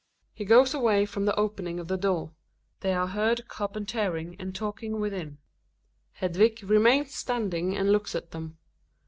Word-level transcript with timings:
He 0.33 0.45
goes 0.45 0.73
away 0.73 1.05
from 1.05 1.25
the 1.25 1.35
opening 1.35 1.79
of 1.79 1.87
the 1.87 1.95
door; 1.95 2.33
they 2.79 2.91
are 2.95 3.05
heard 3.05 3.47
carpentering 3.47 4.35
and 4.39 4.55
talking 4.55 4.99
within. 4.99 5.37
Hedvig 6.13 6.63
remains 6.67 7.13
standing 7.13 7.77
and 7.77 7.91
looks 7.91 8.15
at 8.15 8.31
them. 8.31 8.57